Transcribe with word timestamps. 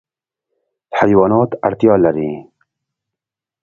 حیوانات 0.99 1.51
اړتیا 1.67 1.95
لري. 2.03 2.29